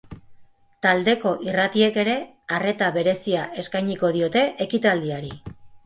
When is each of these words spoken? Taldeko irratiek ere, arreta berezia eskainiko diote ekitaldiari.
Taldeko 0.85 1.33
irratiek 1.49 2.01
ere, 2.05 2.17
arreta 2.57 2.91
berezia 2.99 3.47
eskainiko 3.65 4.15
diote 4.19 4.47
ekitaldiari. 4.69 5.37